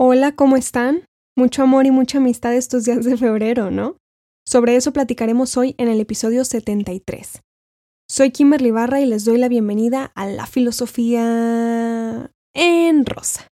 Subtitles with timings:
[0.00, 1.02] Hola, ¿cómo están?
[1.36, 3.96] Mucho amor y mucha amistad estos días de febrero, ¿no?
[4.46, 7.42] Sobre eso platicaremos hoy en el episodio 73.
[8.08, 13.48] Soy Kimberly Barra y les doy la bienvenida a la filosofía en rosa.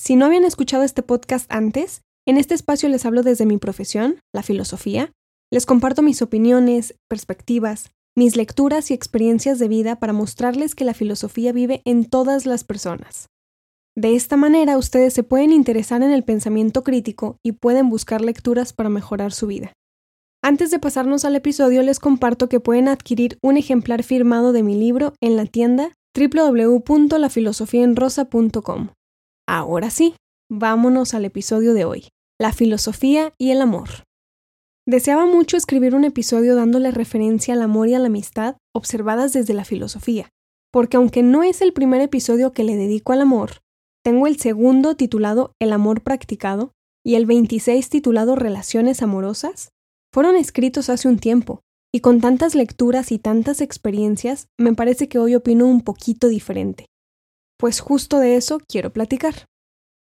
[0.00, 4.20] Si no habían escuchado este podcast antes, en este espacio les hablo desde mi profesión,
[4.32, 5.10] la filosofía,
[5.50, 10.94] les comparto mis opiniones, perspectivas, mis lecturas y experiencias de vida para mostrarles que la
[10.94, 13.26] filosofía vive en todas las personas.
[13.98, 18.74] De esta manera ustedes se pueden interesar en el pensamiento crítico y pueden buscar lecturas
[18.74, 19.72] para mejorar su vida.
[20.44, 24.76] Antes de pasarnos al episodio les comparto que pueden adquirir un ejemplar firmado de mi
[24.76, 28.88] libro en la tienda www.lafilosofiaenrosa.com.
[29.48, 30.14] Ahora sí,
[30.50, 32.08] vámonos al episodio de hoy,
[32.38, 33.88] la filosofía y el amor.
[34.86, 39.54] Deseaba mucho escribir un episodio dándole referencia al amor y a la amistad observadas desde
[39.54, 40.28] la filosofía,
[40.70, 43.62] porque aunque no es el primer episodio que le dedico al amor,
[44.06, 46.70] tengo el segundo titulado El amor practicado
[47.04, 49.70] y el 26 titulado Relaciones amorosas.
[50.14, 55.18] Fueron escritos hace un tiempo, y con tantas lecturas y tantas experiencias, me parece que
[55.18, 56.86] hoy opino un poquito diferente.
[57.58, 59.46] Pues justo de eso quiero platicar.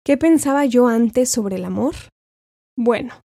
[0.05, 1.95] ¿Qué pensaba yo antes sobre el amor?
[2.77, 3.21] Bueno,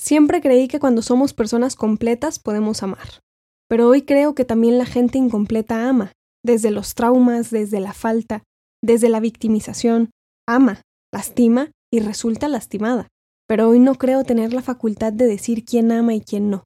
[0.00, 3.20] siempre creí que cuando somos personas completas podemos amar.
[3.68, 6.10] Pero hoy creo que también la gente incompleta ama,
[6.44, 8.42] desde los traumas, desde la falta,
[8.82, 10.10] desde la victimización,
[10.46, 13.08] ama, lastima y resulta lastimada,
[13.46, 16.64] pero hoy no creo tener la facultad de decir quién ama y quién no.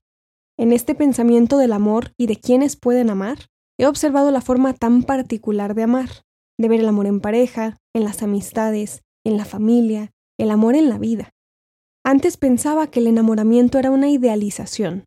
[0.57, 3.45] En este pensamiento del amor y de quiénes pueden amar,
[3.77, 6.09] he observado la forma tan particular de amar,
[6.59, 10.89] de ver el amor en pareja, en las amistades, en la familia, el amor en
[10.89, 11.31] la vida.
[12.03, 15.05] Antes pensaba que el enamoramiento era una idealización.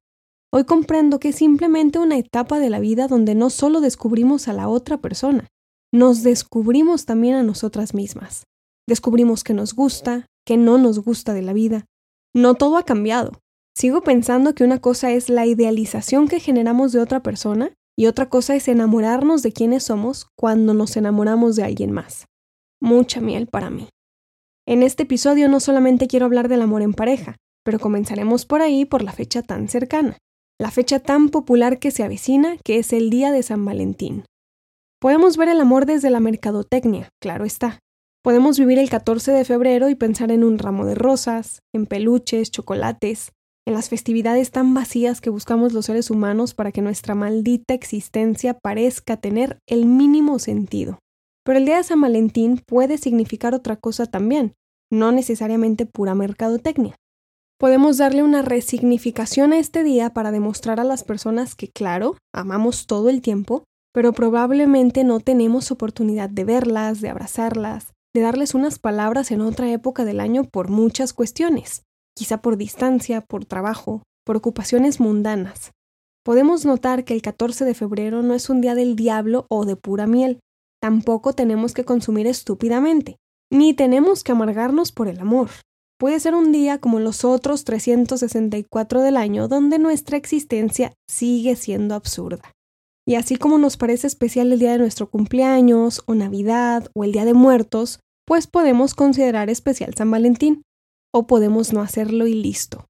[0.50, 4.52] Hoy comprendo que es simplemente una etapa de la vida donde no solo descubrimos a
[4.52, 5.48] la otra persona,
[5.92, 8.44] nos descubrimos también a nosotras mismas.
[8.86, 11.86] Descubrimos que nos gusta, que no nos gusta de la vida.
[12.34, 13.40] No todo ha cambiado.
[13.74, 18.28] Sigo pensando que una cosa es la idealización que generamos de otra persona y otra
[18.28, 22.26] cosa es enamorarnos de quienes somos cuando nos enamoramos de alguien más.
[22.80, 23.88] Mucha miel para mí.
[24.66, 28.84] En este episodio no solamente quiero hablar del amor en pareja, pero comenzaremos por ahí
[28.84, 30.18] por la fecha tan cercana,
[30.58, 34.24] la fecha tan popular que se avecina, que es el Día de San Valentín.
[35.00, 37.80] Podemos ver el amor desde la mercadotecnia, claro está,
[38.24, 42.52] Podemos vivir el 14 de febrero y pensar en un ramo de rosas, en peluches,
[42.52, 43.32] chocolates,
[43.66, 48.54] en las festividades tan vacías que buscamos los seres humanos para que nuestra maldita existencia
[48.54, 51.00] parezca tener el mínimo sentido.
[51.44, 54.54] Pero el día de San Valentín puede significar otra cosa también,
[54.88, 56.94] no necesariamente pura mercadotecnia.
[57.58, 62.86] Podemos darle una resignificación a este día para demostrar a las personas que, claro, amamos
[62.86, 68.78] todo el tiempo, pero probablemente no tenemos oportunidad de verlas, de abrazarlas, de darles unas
[68.78, 71.82] palabras en otra época del año por muchas cuestiones,
[72.14, 75.72] quizá por distancia, por trabajo, por ocupaciones mundanas.
[76.24, 79.76] Podemos notar que el 14 de febrero no es un día del diablo o de
[79.76, 80.40] pura miel,
[80.80, 83.16] tampoco tenemos que consumir estúpidamente,
[83.50, 85.48] ni tenemos que amargarnos por el amor.
[85.98, 91.94] Puede ser un día como los otros 364 del año donde nuestra existencia sigue siendo
[91.94, 92.52] absurda.
[93.06, 97.12] Y así como nos parece especial el día de nuestro cumpleaños, o Navidad, o el
[97.12, 100.62] Día de Muertos, pues podemos considerar especial San Valentín,
[101.12, 102.86] o podemos no hacerlo y listo.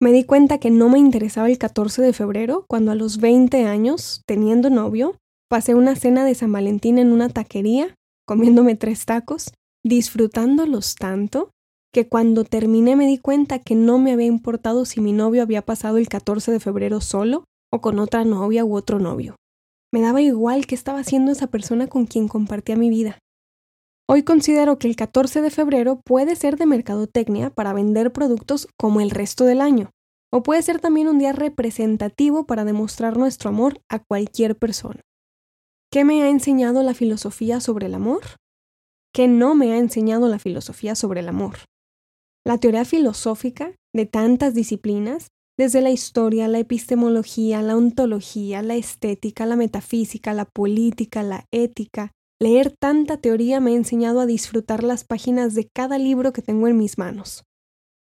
[0.00, 3.66] Me di cuenta que no me interesaba el 14 de febrero cuando a los 20
[3.66, 5.16] años, teniendo novio,
[5.48, 7.94] pasé una cena de San Valentín en una taquería,
[8.26, 9.52] comiéndome tres tacos,
[9.84, 11.50] disfrutándolos tanto,
[11.92, 15.62] que cuando terminé me di cuenta que no me había importado si mi novio había
[15.62, 19.36] pasado el 14 de febrero solo o con otra novia u otro novio.
[19.92, 23.18] Me daba igual qué estaba haciendo esa persona con quien compartía mi vida.
[24.14, 29.00] Hoy considero que el 14 de febrero puede ser de mercadotecnia para vender productos como
[29.00, 29.88] el resto del año,
[30.30, 35.00] o puede ser también un día representativo para demostrar nuestro amor a cualquier persona.
[35.90, 38.20] ¿Qué me ha enseñado la filosofía sobre el amor?
[39.14, 41.60] ¿Qué no me ha enseñado la filosofía sobre el amor?
[42.44, 49.46] La teoría filosófica de tantas disciplinas desde la historia, la epistemología, la ontología, la estética,
[49.46, 52.12] la metafísica, la política, la ética,
[52.42, 56.66] leer tanta teoría me ha enseñado a disfrutar las páginas de cada libro que tengo
[56.66, 57.44] en mis manos.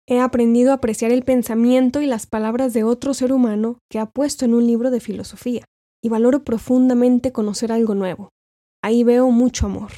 [0.07, 4.07] He aprendido a apreciar el pensamiento y las palabras de otro ser humano que ha
[4.07, 5.63] puesto en un libro de filosofía,
[6.03, 8.27] y valoro profundamente conocer algo nuevo.
[8.83, 9.91] Ahí veo mucho amor.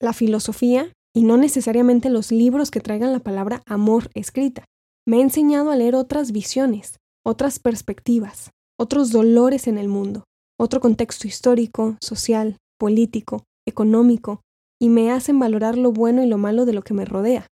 [0.00, 4.64] La filosofía, y no necesariamente los libros que traigan la palabra amor escrita,
[5.04, 10.22] me ha enseñado a leer otras visiones, otras perspectivas, otros dolores en el mundo,
[10.60, 14.40] otro contexto histórico, social, político, económico,
[14.80, 17.46] y me hacen valorar lo bueno y lo malo de lo que me rodea.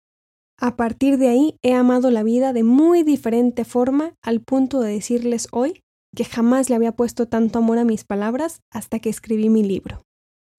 [0.57, 4.93] A partir de ahí he amado la vida de muy diferente forma al punto de
[4.93, 5.81] decirles hoy
[6.15, 10.01] que jamás le había puesto tanto amor a mis palabras hasta que escribí mi libro.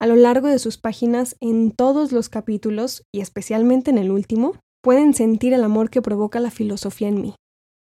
[0.02, 4.60] A lo largo de sus páginas, en todos los capítulos, y especialmente en el último,
[4.84, 7.36] pueden sentir el amor que provoca la filosofía en mí.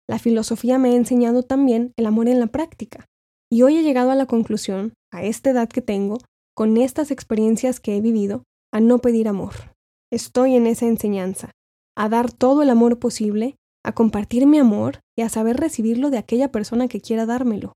[0.10, 3.06] La filosofía me ha enseñado también el amor en la práctica,
[3.52, 6.18] y hoy he llegado a la conclusión, a esta edad que tengo,
[6.56, 9.54] con estas experiencias que he vivido, a no pedir amor.
[10.12, 11.52] Estoy en esa enseñanza,
[11.96, 16.18] a dar todo el amor posible, a compartir mi amor y a saber recibirlo de
[16.18, 17.74] aquella persona que quiera dármelo.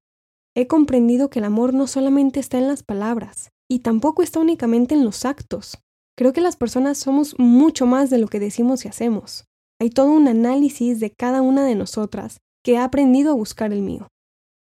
[0.56, 4.96] He comprendido que el amor no solamente está en las palabras, y tampoco está únicamente
[4.96, 5.80] en los actos.
[6.18, 9.46] Creo que las personas somos mucho más de lo que decimos y hacemos.
[9.80, 13.82] Hay todo un análisis de cada una de nosotras que he aprendido a buscar el
[13.82, 14.08] mío.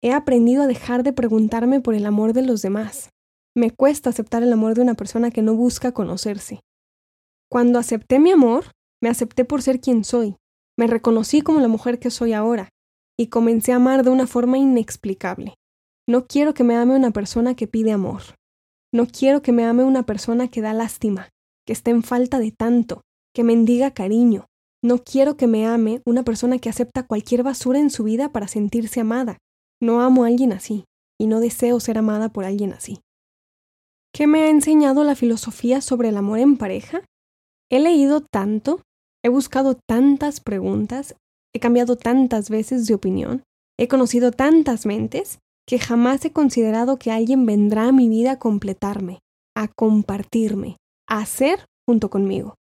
[0.03, 3.11] He aprendido a dejar de preguntarme por el amor de los demás.
[3.55, 6.61] Me cuesta aceptar el amor de una persona que no busca conocerse.
[7.51, 8.73] Cuando acepté mi amor,
[9.03, 10.37] me acepté por ser quien soy.
[10.79, 12.71] Me reconocí como la mujer que soy ahora
[13.19, 15.55] y comencé a amar de una forma inexplicable.
[16.09, 18.23] No quiero que me ame una persona que pide amor.
[18.91, 21.29] No quiero que me ame una persona que da lástima,
[21.67, 23.03] que esté en falta de tanto,
[23.35, 24.47] que mendiga cariño.
[24.83, 28.49] No quiero que me ame una persona que acepta cualquier basura en su vida para
[28.49, 29.39] sentirse amada.
[29.81, 30.85] No amo a alguien así,
[31.21, 33.01] y no deseo ser amada por alguien así.
[34.15, 37.03] ¿Qué me ha enseñado la filosofía sobre el amor en pareja?
[37.71, 38.83] He leído tanto,
[39.25, 41.17] he buscado tantas preguntas,
[41.55, 43.43] he cambiado tantas veces de opinión,
[43.79, 48.39] he conocido tantas mentes que jamás he considerado que alguien vendrá a mi vida a
[48.39, 49.21] completarme,
[49.57, 50.77] a compartirme,
[51.09, 52.57] a ser junto conmigo.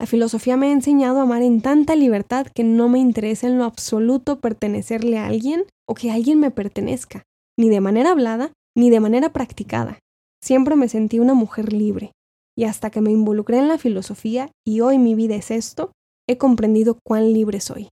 [0.00, 3.58] La filosofía me ha enseñado a amar en tanta libertad que no me interesa en
[3.58, 7.24] lo absoluto pertenecerle a alguien o que alguien me pertenezca,
[7.58, 9.98] ni de manera hablada ni de manera practicada.
[10.42, 12.12] Siempre me sentí una mujer libre,
[12.56, 15.92] y hasta que me involucré en la filosofía y hoy mi vida es esto,
[16.28, 17.88] he comprendido cuán libre soy.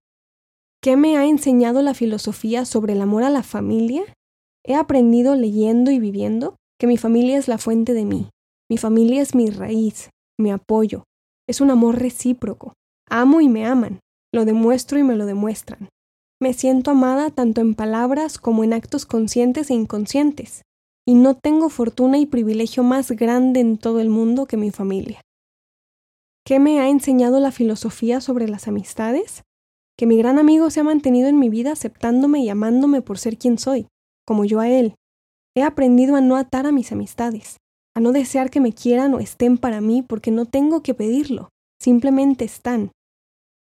[0.82, 4.04] ¿Qué me ha enseñado la filosofía sobre el amor a la familia
[4.68, 8.28] He aprendido leyendo y viviendo que mi familia es la fuente de mí.
[8.70, 11.04] Mi familia es mi raíz, mi apoyo.
[11.48, 12.74] Es un amor recíproco.
[13.08, 14.00] Amo y me aman.
[14.30, 15.88] Lo demuestro y me lo demuestran.
[16.38, 20.60] Me siento amada tanto en palabras como en actos conscientes e inconscientes.
[21.08, 25.22] Y no tengo fortuna y privilegio más grande en todo el mundo que mi familia.
[26.44, 29.42] ¿Qué me ha enseñado la filosofía sobre las amistades?
[29.96, 33.38] Que mi gran amigo se ha mantenido en mi vida aceptándome y amándome por ser
[33.38, 33.86] quien soy
[34.26, 34.96] como yo a él.
[35.56, 37.56] He aprendido a no atar a mis amistades,
[37.96, 41.48] a no desear que me quieran o estén para mí porque no tengo que pedirlo,
[41.80, 42.92] simplemente están.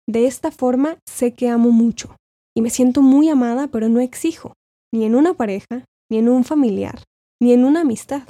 [0.10, 2.16] De esta forma sé que amo mucho
[2.56, 4.54] y me siento muy amada, pero no exijo,
[4.92, 7.04] ni en una pareja, ni en un familiar,
[7.42, 8.24] ni en una amistad.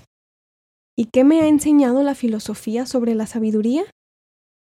[0.96, 3.84] ¿Y qué me ha enseñado la filosofía sobre la sabiduría?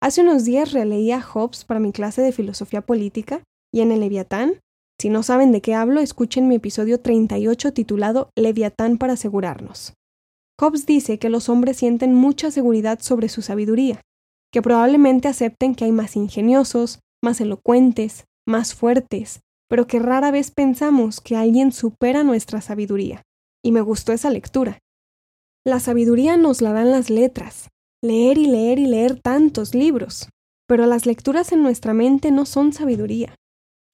[0.02, 3.44] Hace unos días releía Hobbes para mi clase de filosofía política
[3.74, 4.60] y en el Leviatán
[5.00, 9.94] si no saben de qué hablo, escuchen mi episodio 38 titulado Leviatán para asegurarnos.
[10.60, 14.02] Hobbes dice que los hombres sienten mucha seguridad sobre su sabiduría,
[14.52, 20.52] que probablemente acepten que hay más ingeniosos, más elocuentes, más fuertes, pero que rara vez
[20.52, 23.24] pensamos que alguien supera nuestra sabiduría.
[23.64, 24.80] Y me gustó esa lectura.
[25.66, 27.70] La sabiduría nos la dan las letras,
[28.02, 30.28] leer y leer y leer tantos libros,
[30.68, 33.36] pero las lecturas en nuestra mente no son sabiduría.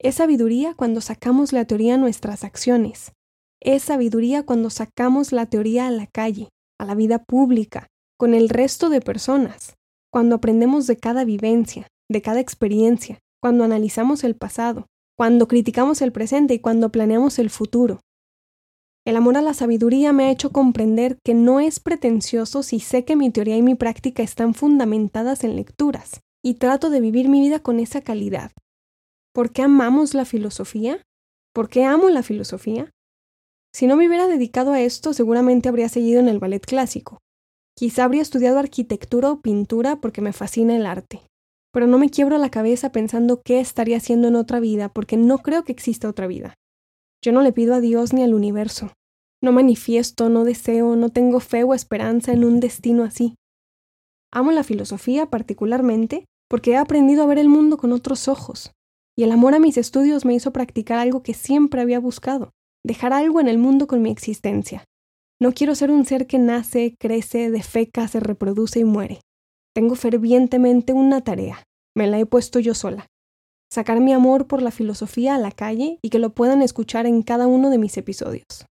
[0.00, 3.12] Es sabiduría cuando sacamos la teoría a nuestras acciones.
[3.60, 6.48] Es sabiduría cuando sacamos la teoría a la calle,
[6.78, 7.86] a la vida pública,
[8.18, 9.74] con el resto de personas.
[10.10, 14.86] Cuando aprendemos de cada vivencia, de cada experiencia, cuando analizamos el pasado,
[15.16, 18.00] cuando criticamos el presente y cuando planeamos el futuro.
[19.10, 23.04] El amor a la sabiduría me ha hecho comprender que no es pretencioso si sé
[23.04, 27.40] que mi teoría y mi práctica están fundamentadas en lecturas, y trato de vivir mi
[27.40, 28.52] vida con esa calidad,
[29.34, 31.02] ¿Por qué amamos la filosofía?
[31.52, 32.92] ¿Por qué amo la filosofía?
[33.74, 37.18] Si no me hubiera dedicado a esto, seguramente habría seguido en el ballet clásico.
[37.76, 41.20] Quizá habría estudiado arquitectura o pintura porque me fascina el arte.
[41.72, 45.38] Pero no me quiebro la cabeza pensando qué estaría haciendo en otra vida porque no
[45.38, 46.54] creo que exista otra vida.
[47.24, 48.92] Yo no le pido a Dios ni al universo.
[49.42, 53.36] No manifiesto, no deseo, no tengo fe o esperanza en un destino así.
[54.32, 58.72] Amo la filosofía particularmente porque he aprendido a ver el mundo con otros ojos,
[59.16, 62.50] y el amor a mis estudios me hizo practicar algo que siempre había buscado,
[62.84, 64.84] dejar algo en el mundo con mi existencia.
[65.40, 69.20] No quiero ser un ser que nace, crece, defeca, se reproduce y muere.
[69.74, 71.62] Tengo fervientemente una tarea,
[71.96, 73.06] me la he puesto yo sola.
[73.72, 77.22] Sacar mi amor por la filosofía a la calle y que lo puedan escuchar en
[77.22, 78.66] cada uno de mis episodios.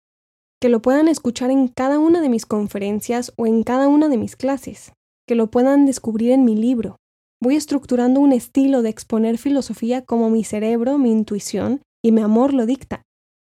[0.65, 4.17] Que lo puedan escuchar en cada una de mis conferencias o en cada una de
[4.17, 4.95] mis clases.
[5.29, 6.97] que lo puedan descubrir en mi libro.
[7.39, 12.55] Voy estructurando un estilo de exponer filosofía como mi cerebro, mi intuición y mi amor
[12.55, 13.03] lo dicta.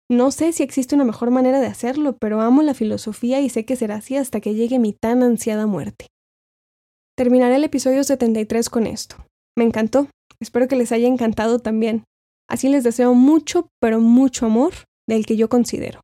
[0.10, 3.66] No sé si existe una mejor manera de hacerlo, pero amo la filosofía y sé
[3.66, 6.08] que será así hasta que llegue mi tan ansiada muerte.
[7.16, 9.18] Terminaré el episodio 73 con esto.
[9.56, 10.08] Me encantó.
[10.40, 12.04] Espero que les haya encantado también.
[12.50, 14.74] Así les deseo mucho, pero mucho amor
[15.08, 16.01] del que yo considero.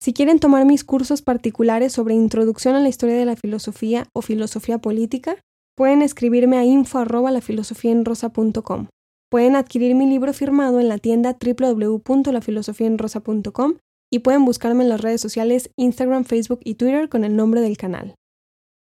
[0.00, 4.22] Si quieren tomar mis cursos particulares sobre introducción a la historia de la filosofía o
[4.22, 5.40] filosofía política,
[5.76, 8.86] pueden escribirme a info@lafilosofiaenrosa.com.
[9.30, 13.74] Pueden adquirir mi libro firmado en la tienda www.lafilosofiaenrosa.com
[14.10, 17.76] y pueden buscarme en las redes sociales Instagram, Facebook y Twitter con el nombre del
[17.76, 18.14] canal.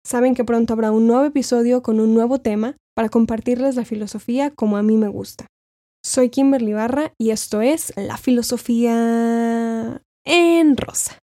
[0.06, 4.51] Saben que pronto habrá un nuevo episodio con un nuevo tema para compartirles la filosofía
[4.51, 5.48] como a mí me gusta.
[6.06, 11.19] Soy Kimberly Barra y esto es La Filosofía en Rosa.